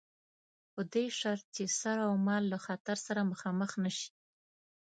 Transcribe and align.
په 0.73 0.81
دې 0.93 1.05
شرط 1.19 1.45
چې 1.55 1.63
سر 1.79 1.97
اومال 2.11 2.43
له 2.53 2.57
خطر 2.65 2.97
سره 3.07 3.29
مخامخ 3.31 3.71
نه 3.83 3.91
شي. 3.97 4.09